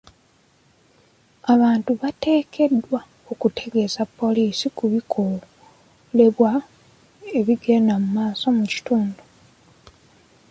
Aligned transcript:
Abantu 1.53 1.89
bateekeddwa 2.01 3.01
okutegeeza 3.31 4.01
poliisi 4.17 4.65
ku 4.77 4.85
bikolobero 4.93 6.51
ebigenda 7.39 7.93
mu 8.01 8.07
maaso 8.17 8.45
mu 8.57 8.65
kitundu. 8.71 9.21